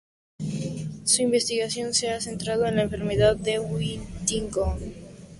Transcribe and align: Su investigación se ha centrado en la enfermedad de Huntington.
Su 1.05 1.21
investigación 1.21 1.93
se 1.93 2.09
ha 2.09 2.19
centrado 2.19 2.65
en 2.65 2.77
la 2.77 2.81
enfermedad 2.81 3.35
de 3.35 3.59
Huntington. 3.59 4.79